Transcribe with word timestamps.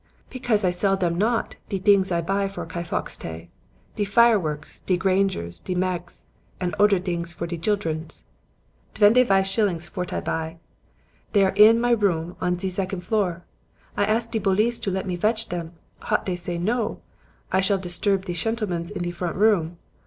"'Pecause 0.31 0.63
I 0.63 0.71
shall 0.71 0.79
sell 0.79 0.97
dem 0.97 1.15
not, 1.15 1.57
de 1.69 1.77
dings 1.77 2.09
vot 2.09 2.17
I 2.17 2.21
buy 2.21 2.47
for 2.47 2.65
Ky 2.65 2.81
fox 2.81 3.15
tay; 3.15 3.51
de 3.95 4.03
fireworks, 4.03 4.79
de 4.79 4.97
gragers, 4.97 5.59
de 5.63 5.75
masgs 5.75 6.23
and 6.59 6.73
oder 6.79 6.97
dings 6.97 7.33
vor 7.33 7.45
de 7.45 7.55
chiltrens. 7.55 8.23
Dvendy 8.95 9.23
vaive 9.23 9.45
shillings 9.45 9.87
vort 9.89 10.11
I 10.11 10.19
buy. 10.19 10.57
Dey 11.33 11.43
are 11.43 11.53
in 11.55 11.79
my 11.79 11.91
room 11.91 12.35
on 12.41 12.57
ze 12.57 12.71
zecond 12.71 13.03
floor. 13.03 13.45
I 13.95 14.03
ask 14.05 14.31
de 14.31 14.39
bolice 14.39 14.79
to 14.81 14.89
let 14.89 15.05
me 15.05 15.17
vetch 15.17 15.49
dem, 15.49 15.73
hot 15.99 16.25
dey 16.25 16.35
say 16.35 16.57
no; 16.57 16.99
I 17.51 17.61
shall 17.61 17.77
disturb 17.77 18.25
de 18.25 18.33
chentlemens 18.33 18.89
in 18.89 19.03
de 19.03 19.11
front 19.11 19.35
room. 19.35 19.77